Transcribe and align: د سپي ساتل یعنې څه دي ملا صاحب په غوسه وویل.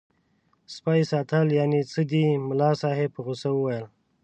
د 0.67 0.67
سپي 0.75 1.01
ساتل 1.11 1.47
یعنې 1.59 1.79
څه 1.91 2.01
دي 2.11 2.25
ملا 2.47 2.71
صاحب 2.81 3.09
په 3.13 3.21
غوسه 3.25 3.49
وویل. 3.53 3.85